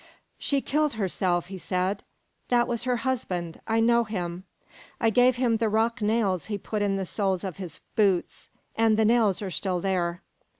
"She 0.39 0.61
killed 0.61 0.93
herself," 0.93 1.45
he 1.45 1.59
said. 1.59 2.01
"That 2.49 2.67
was 2.67 2.85
her 2.85 2.95
husband. 3.05 3.61
I 3.67 3.79
know 3.79 4.03
him. 4.03 4.45
I 4.99 5.11
gave 5.11 5.35
him 5.35 5.57
the 5.57 5.69
rock 5.69 6.01
nails 6.01 6.45
he 6.47 6.57
put 6.57 6.81
in 6.81 6.95
the 6.95 7.05
soles 7.05 7.43
of 7.43 7.57
his 7.57 7.81
boots 7.95 8.49
and 8.75 8.97
the 8.97 9.05
nails 9.05 9.43
are 9.43 9.51
still 9.51 9.79
there." 9.79 10.23